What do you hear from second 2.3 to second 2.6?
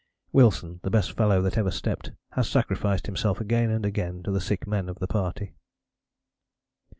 has